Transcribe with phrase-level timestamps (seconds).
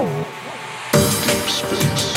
[0.00, 2.09] Deep space.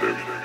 [0.00, 0.37] Negative.